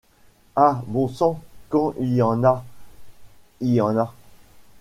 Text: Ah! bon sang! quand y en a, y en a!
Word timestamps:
Ah! 0.55 0.81
bon 0.87 1.07
sang! 1.07 1.39
quand 1.69 1.93
y 1.99 2.23
en 2.23 2.43
a, 2.43 2.65
y 3.61 3.79
en 3.81 3.95
a! 3.99 4.11